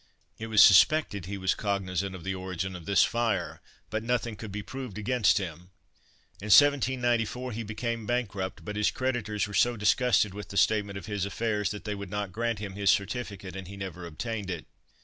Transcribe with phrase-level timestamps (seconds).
[0.39, 3.61] It was suspected he was cognizant of the origin of this fire;
[3.91, 5.69] but nothing could be proved against him.
[6.41, 11.05] In 1794 he became bankrupt; but his creditors were so disgusted with the statement of
[11.05, 14.65] his affairs, that they would not grant him his certificate, and he never obtained it.